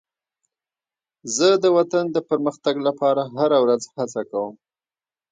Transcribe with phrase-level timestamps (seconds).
[1.35, 4.53] زه د وطن د پرمختګ لپاره هره ورځ هڅه کوم.